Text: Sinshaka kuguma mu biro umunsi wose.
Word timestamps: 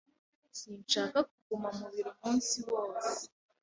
Sinshaka 0.59 1.17
kuguma 1.29 1.69
mu 1.79 1.87
biro 1.93 2.09
umunsi 2.13 2.57
wose. 2.71 3.19